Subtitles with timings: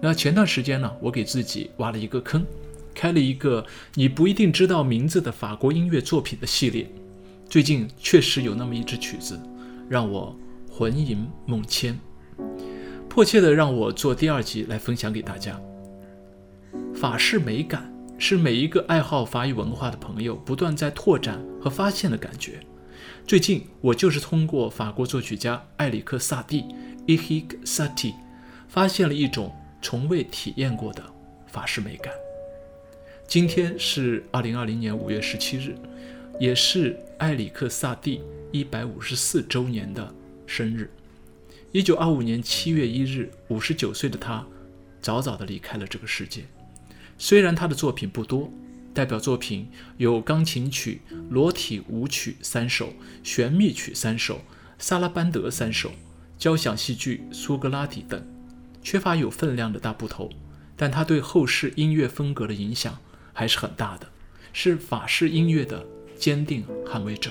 [0.00, 2.46] 那前段时间呢，我给自己挖了一个坑，
[2.94, 3.64] 开了一个
[3.94, 6.88] 你不一定知道名字的法国音乐作品的系列。
[7.48, 9.40] 最近确实有那么一支曲子，
[9.88, 10.36] 让我
[10.70, 11.98] 魂萦梦牵。
[13.08, 15.60] 迫切的让我做第二集来分享给大家。
[16.94, 22.60] 法式美感是每一个爱好法语文化的朋友不断在拓展和发现的感觉。
[23.26, 26.64] 最近我就是通过法国作曲家埃里克·萨蒂
[27.06, 28.14] （Eric s a t i
[28.68, 31.02] 发现了一种从未体验过的
[31.46, 32.12] 法式美感。
[33.26, 35.74] 今天是二零二零年五月十七日，
[36.40, 40.14] 也是埃里克·萨蒂一百五十四周年的
[40.46, 40.90] 生日。
[41.72, 44.46] 一九二五年七月一日，五十九岁的他
[45.02, 46.44] 早早地离开了这个世界。
[47.18, 48.50] 虽然他的作品不多，
[48.94, 54.40] 代表作品有钢琴曲、裸体舞曲三首、玄秘曲三首、
[54.78, 55.92] 萨拉班德三首、
[56.38, 58.26] 交响戏剧《苏格拉底》等，
[58.90, 60.30] 缺乏有分量的大部头，
[60.74, 62.96] 但他对后世音乐风格的影响
[63.34, 64.06] 还是很大的，
[64.50, 65.84] 是法式音乐的
[66.16, 67.30] 坚定捍卫者。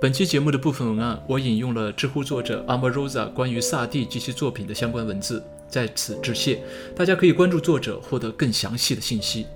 [0.00, 6.60] 本期节目的部分文案，我引用了知乎作者 Amarosa 关于萨蒂及其作品的相关文字，在此致谢。
[6.96, 9.46] 大家可以关注作者，获得更详细的信息。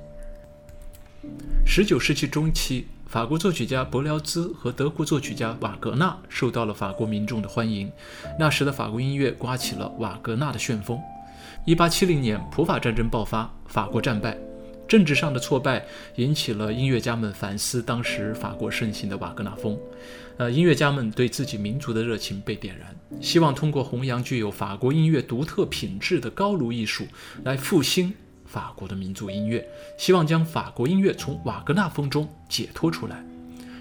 [1.67, 7.91] 十九世纪中期，法国作曲家柏辽兹和德国作曲家瓦格纳受到了法国民众的欢迎。
[8.39, 11.01] 那时的法国音乐刮起了瓦格纳的旋风。
[11.65, 14.37] 一八七零年，普法战争爆发，法国战败。
[14.87, 15.85] 政治上的挫败
[16.17, 19.79] 引起了音乐家们反思当时法国盛行的瓦格纳风。
[20.37, 27.07] 呃，音乐家们对自己民族的热情被点燃，希望通过弘扬具有法国音乐独特品质的高卢艺术
[27.45, 28.13] 来复兴
[28.49, 33.23] 法国的民族音乐，希望将法国音乐从瓦格纳风中解脱出来。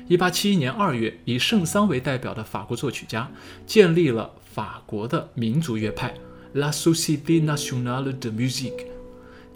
[0.08, 3.32] 一八七一年二月，以圣桑为代表的法国作曲家
[3.66, 6.14] 建立了法国的民族乐派
[6.54, 8.86] La Société Nationale de Musique。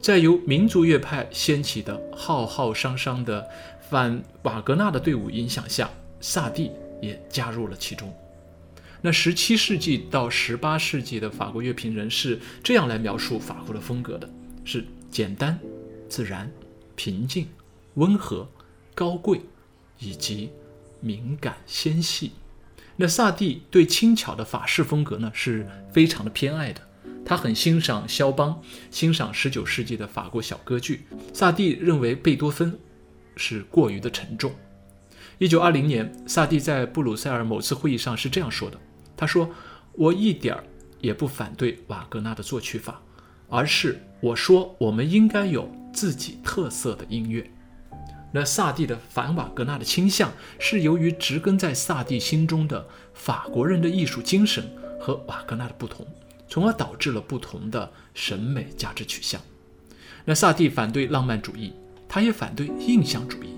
[0.02, 3.48] 在由民族乐派掀起的浩浩汤汤的
[3.90, 5.90] 反瓦格纳的队伍影响下，
[6.20, 8.12] 萨蒂也加入了其中。
[9.02, 14.30] 那十七世纪到十八世纪的法国乐评人是这样来描述法国的风格的：
[14.66, 15.60] 是简单、
[16.08, 16.50] 自然、
[16.96, 17.48] 平静、
[17.96, 18.50] 温和、
[18.96, 19.42] 高贵，
[20.00, 20.50] 以及
[21.02, 22.32] 敏感纤细。
[22.96, 26.82] 那萨蒂对轻巧的法式风格呢，是非常的偏爱的。
[27.26, 31.06] 他很欣赏肖邦，欣赏19世纪的法国小歌剧。
[31.34, 32.78] 萨蒂认为贝多芬
[33.36, 34.52] 是过于的沉重。
[35.40, 38.80] 1920年，萨蒂在布鲁塞尔某次会议上是这样说的
[39.18, 39.50] ：“他说，
[39.94, 40.64] 我一点儿
[41.00, 43.02] 也不反对瓦格纳的作曲法，
[43.52, 47.48] 而是我说我们应该有自己特色的音乐。”
[48.34, 54.64] 那萨蒂的反瓦格纳的倾向是由于植根在萨蒂心中的法国人的艺术精神
[55.00, 56.08] 和瓦格纳的不同。
[56.48, 59.40] 从而导致了不同的审美价值取向。
[60.26, 61.72] 那萨蒂反对浪漫主义，
[62.10, 63.56] 他也反对印象主义。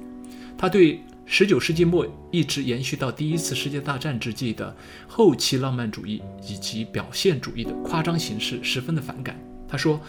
[0.55, 4.75] 他对19世纪末一直延续到第一次世界大战之际的
[5.07, 9.35] 后期浪漫主义以及表现主义的夸张形式十分的反感。
[9.73, 9.99] 他说：“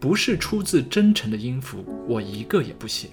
[0.00, 3.10] 不是出自真诚的音符，我一个也不写。”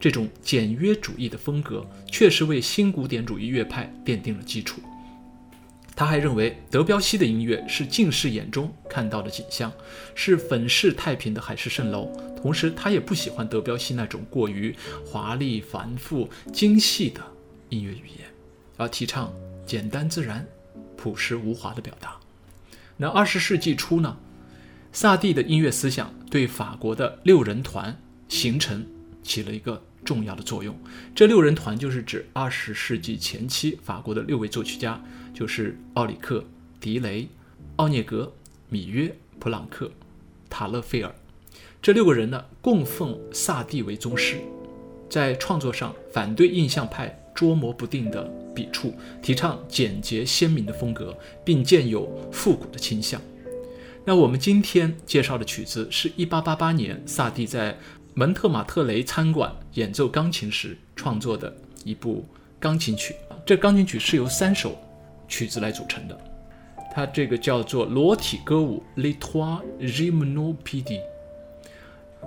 [0.00, 4.80] 这种简约主义的风格确实为新古典主义乐派奠定了基础。
[5.94, 9.72] 他还认为德彪西的音乐是近视眼中看到的景象，
[10.16, 12.10] 是粉饰太平的海市蜃楼。
[12.42, 14.74] 同时，他也不喜欢德彪西那种过于
[15.06, 17.20] 华丽、繁复、精细的
[17.68, 18.26] 音乐语言，
[18.76, 19.32] 而提倡
[19.64, 20.44] 简单自然、
[20.96, 22.16] 朴实无华的表达。
[22.96, 24.16] 那二十世纪初呢？
[24.92, 27.96] 萨蒂的音乐思想对法国的六人团
[28.28, 28.84] 形成
[29.22, 30.76] 起了一个重要的作用。
[31.14, 35.00] 这六人团就是指二十世纪前期法国的六位作曲家。
[35.34, 36.44] 就是奥里克、
[36.80, 37.28] 迪雷、
[37.76, 38.32] 奥涅格、
[38.68, 39.88] 米约、普朗克、
[40.50, 41.14] 塔勒菲尔
[41.80, 44.38] 这六个人呢，供奉萨蒂为宗师，
[45.08, 48.92] 在创作上反对印象派捉摸不定的笔触，
[49.22, 53.20] 提倡简洁鲜明的风格，并兼有复古的倾向。
[54.08, 57.76] 那我们今天介绍的曲子是一八八八年萨蒂在
[58.14, 62.26] 蒙特马特雷餐馆演奏钢琴时创作的一部
[62.58, 63.14] 钢琴曲。
[63.44, 64.74] 这钢琴曲是由三首。
[65.28, 66.18] 曲子来组成的，
[66.90, 71.00] 它这个叫做裸体歌舞 l e t r o i r i m n o p i d i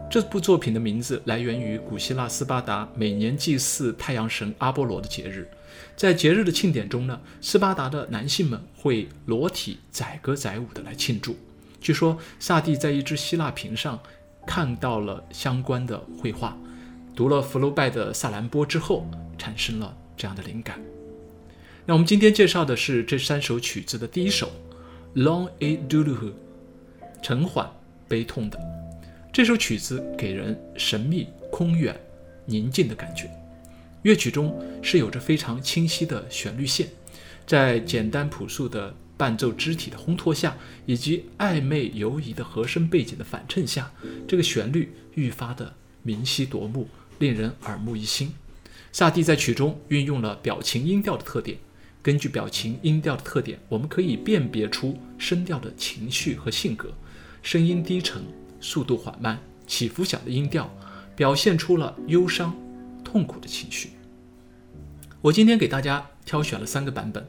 [0.07, 5.49] 这部作品的名字来源于古希腊斯巴达每年祭祀太阳神阿波罗的节日。
[5.95, 11.35] 在节日的庆典中呢，斯巴达的男性们会裸体载歌载舞的来庆祝。
[11.81, 13.99] 据说萨蒂在一只希腊瓶上
[14.45, 16.55] 看到了相关的绘画，
[17.15, 19.05] 读了福楼拜的《萨兰波》之后，
[19.37, 20.79] 产生了这样的灵感。
[21.85, 24.51] 那我们今天介绍的是这三首曲子的第一首
[25.21, 26.29] 《Long et douloureux》，
[27.23, 27.67] 沉缓
[28.07, 28.59] 悲痛的。
[29.33, 31.99] 这首曲子给人神秘、空远、
[32.45, 33.29] 宁静的感觉。
[34.03, 36.87] 乐曲中是有着非常清晰的旋律线，
[37.47, 40.57] 在简单朴素的伴奏肢体的烘托下，
[40.87, 43.91] 以及暧昧游移的和声背景的反衬下，
[44.27, 46.89] 这个旋律愈发的明晰夺目，
[47.19, 48.33] 令人耳目一新。
[48.91, 51.59] 萨蒂在曲中运用了表情音调的特点，
[52.01, 56.91] 根据表情音调的特点，我们可以辨别出声调的情绪和性格。
[57.43, 58.23] 声音低沉。
[58.63, 60.71] 速度缓慢、起伏小的音调，
[61.15, 62.55] 表现出了忧伤、
[63.03, 63.89] 痛苦的情绪。
[65.19, 67.27] 我今天给大家挑选了三个版本。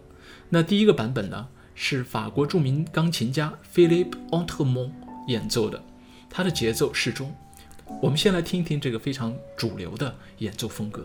[0.50, 1.48] 那第一个版本呢，
[1.84, 4.92] 是法国著名钢琴家 Philippe Entremont
[5.26, 5.82] 演奏的，
[6.30, 7.34] 他的节奏适中。
[8.00, 11.04] 我们先来听一听这个非常主流的演奏风格。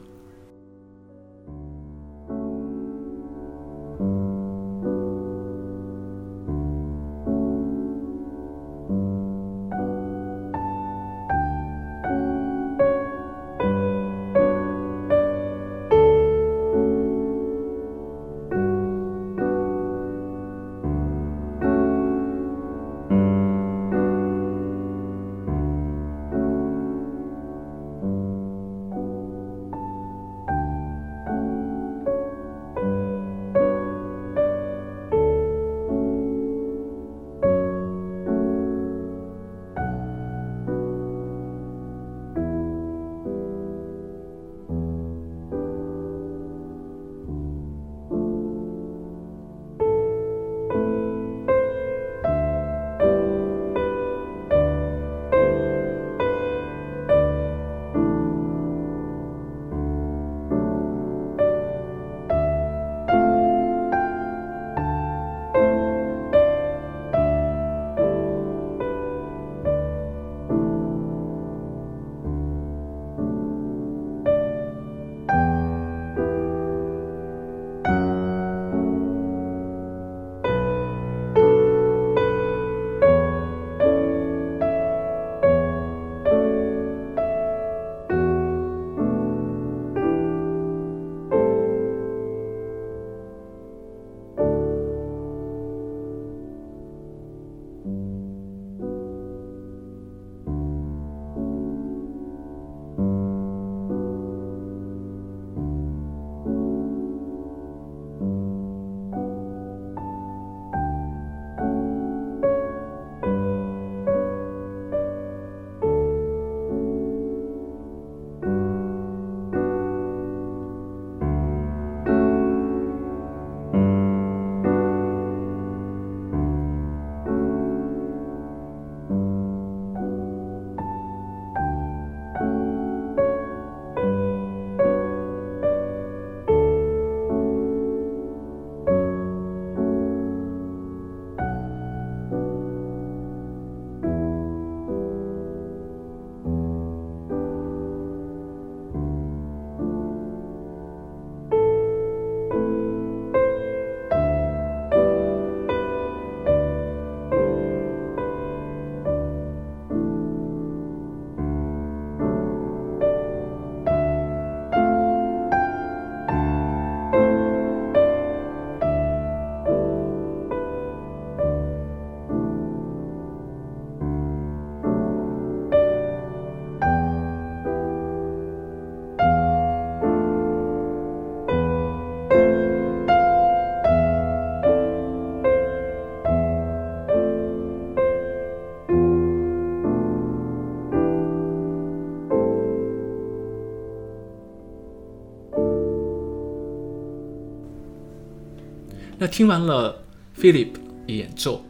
[199.27, 200.01] 听完了
[200.39, 200.69] Philip
[201.07, 201.63] 演奏，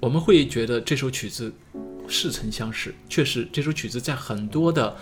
[0.00, 1.52] 我们会觉得这首曲子
[2.08, 2.94] 似曾相识。
[3.08, 4.96] 确实，这首曲子在很多的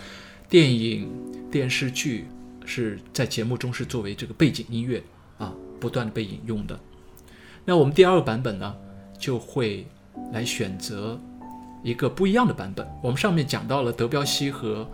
[0.49, 1.09] 电影、
[1.51, 2.25] 电视剧
[2.65, 5.01] 是在节目中是作为这个背景音乐
[5.37, 6.79] 啊，不断被引用的。
[7.65, 8.75] 那我们第二个版本呢，
[9.19, 9.85] 就会
[10.31, 11.19] 来选择
[11.83, 12.87] 一个不一样的版本。
[13.01, 14.87] 我们上面讲到了德彪西和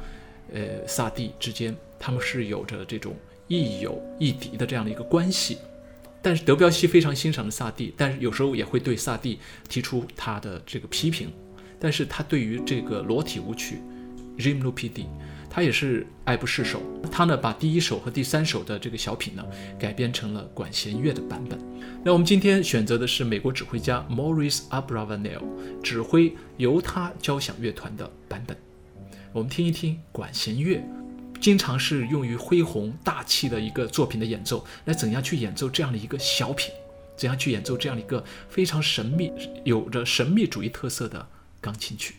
[0.54, 3.16] 呃萨蒂之间，他们是有着这种
[3.48, 5.58] 亦友亦敌的这样的一个关系。
[6.24, 9.38] 但是德彪西非常欣赏的萨蒂，但是有时候也会对萨蒂
[9.68, 11.30] 提出他的这个批评。
[11.78, 13.80] 但是他对于这个裸体舞曲
[14.42, 15.04] 《Rimlo P D》，
[15.50, 16.82] 他也是爱不释手。
[17.12, 19.46] 他呢把第一首和第三首的这个小品呢
[19.78, 21.60] 改编成了管弦乐的版本。
[22.06, 25.42] 那我们今天选择的是美国指挥家 Maurice Abravanel
[25.84, 28.56] 指挥犹他交响乐团的版本。
[29.34, 30.82] 我们听一听管弦乐。
[31.44, 36.72] 经常是用于恢宏大气的一个作品的演奏，来怎样去演奏这样的一个小品？
[37.18, 39.30] 怎样去演奏这样的一个非常神秘、
[39.66, 41.28] 有着神秘主义特色的
[41.60, 42.16] 钢琴曲？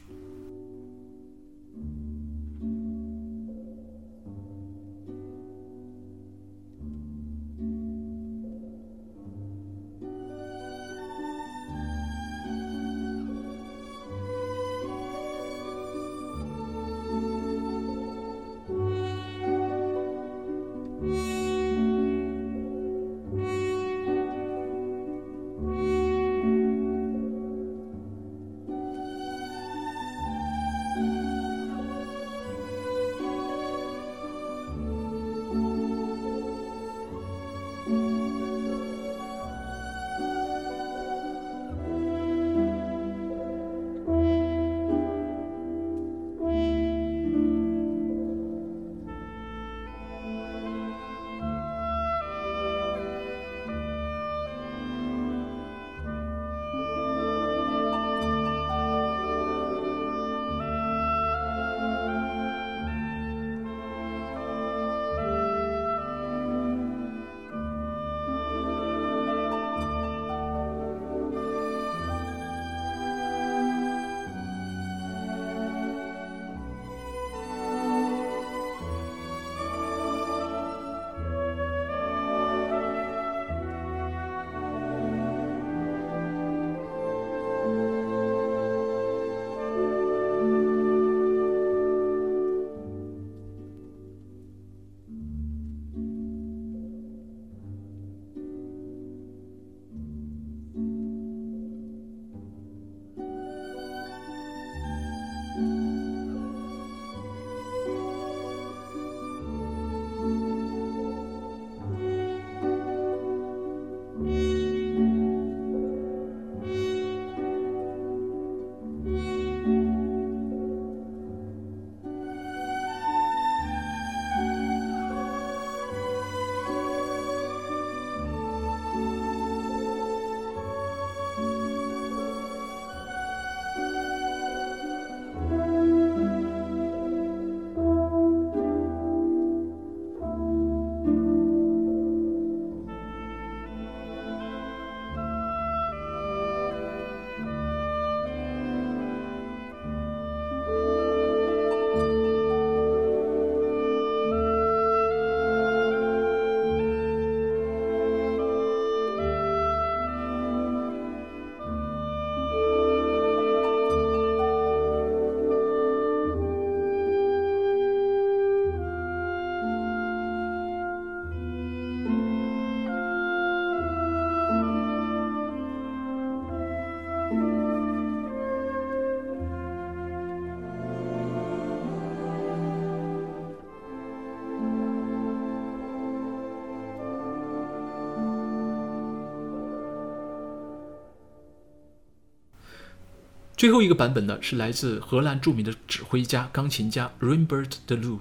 [193.64, 198.18] 最后一个版本呢，是来自荷兰著名的指挥家、钢琴家 Rembert de Loo，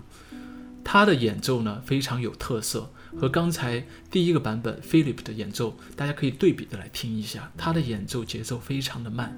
[0.85, 7.51] 他的演奏呢非常有特色，和刚才第一个版本 Philip 的演奏，大家可以对比的来听一下。
[7.57, 9.37] 他的演奏节奏非常的慢，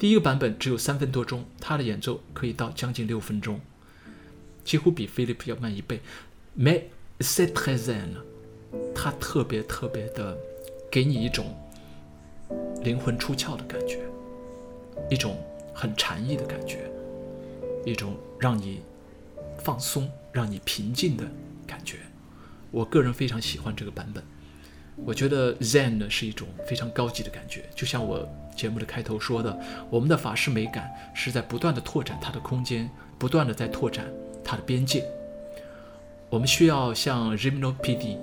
[0.00, 3.60] 第一个版本只有三分多钟，他的演奏可以到将近六分钟，
[4.64, 6.00] 几乎比 Philip 要慢一倍。
[6.58, 6.86] Mais
[7.20, 8.16] c'est très zen，
[8.92, 10.36] 他特别特别的
[10.90, 11.56] 给你一种
[12.82, 14.00] 灵魂出窍的感觉。
[15.10, 15.36] 一种
[15.74, 16.90] 很禅意的感觉，
[17.84, 18.82] 一种让你
[19.58, 21.24] 放松、让你平静的
[21.66, 21.98] 感觉。
[22.70, 24.22] 我个人非常喜欢这个版本。
[24.96, 28.26] 我觉得 Zen 呢是一种非常高级的感觉，就像我
[28.56, 29.58] 节目的开头说的，
[29.90, 34.06] 我们的法式美感是在不断的拓展它的空间，不断的在拓展
[34.42, 35.06] 它的边界。
[36.30, 38.18] 我们需要像 Rimno P.D.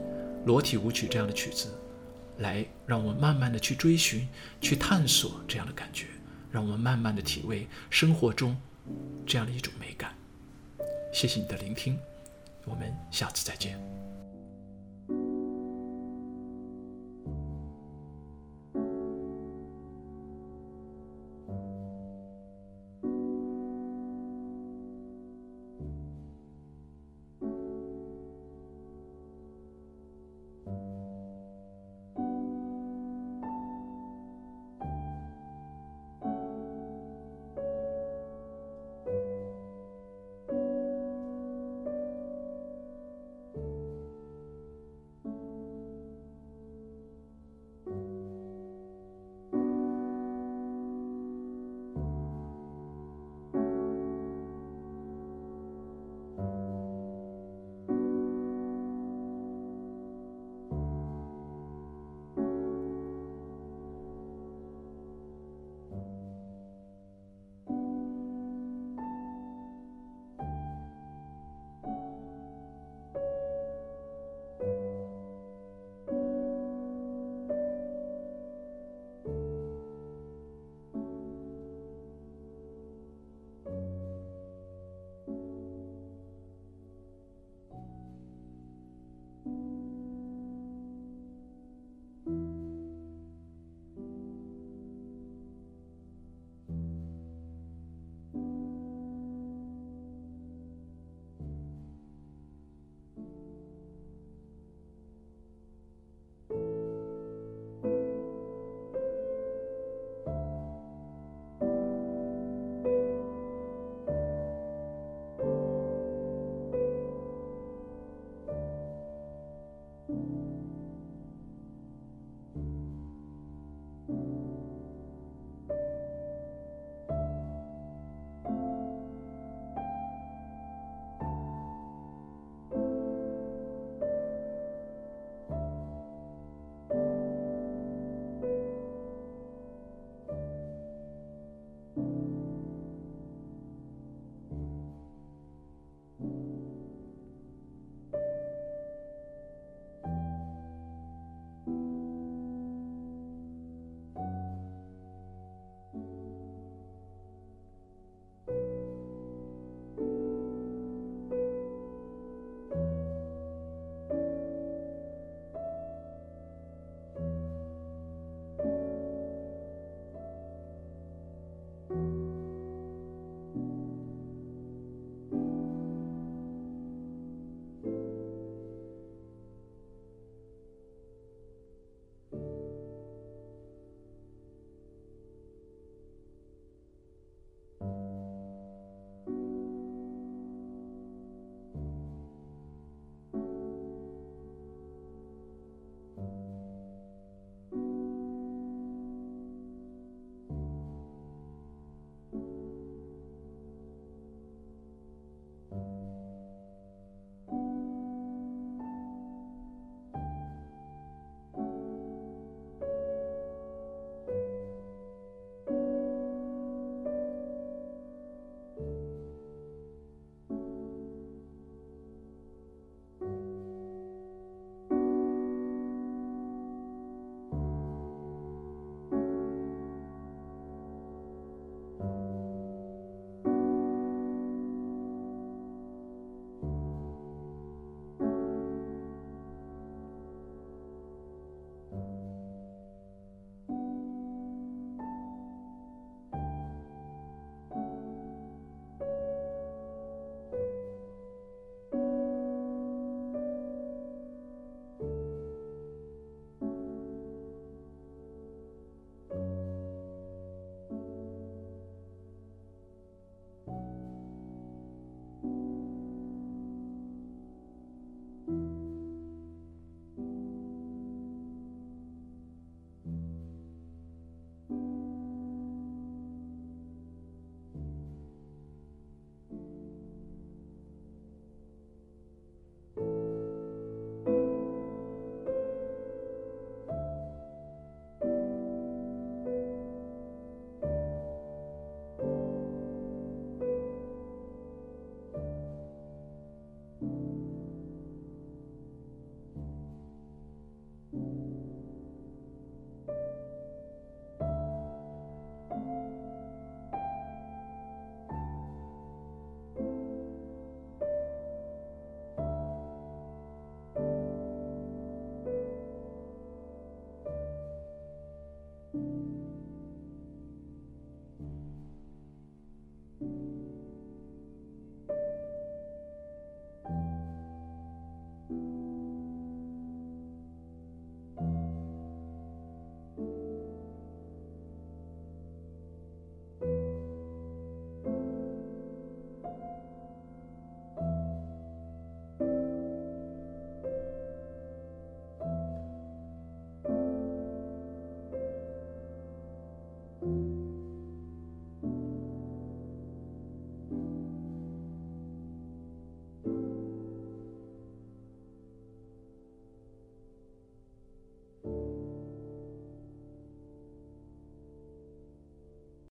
[0.46, 1.70] 裸体舞曲这样的曲子，
[2.39, 4.27] 来让我们慢慢的去追寻、
[4.60, 6.08] 去探索这样的感觉。
[6.53, 8.55] 让我们慢慢的体味生活中
[9.25, 10.13] 这样的一种美感。
[11.12, 11.98] 谢谢你的聆听，
[12.65, 14.02] 我们下次再见。